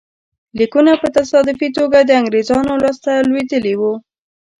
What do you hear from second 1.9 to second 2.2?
د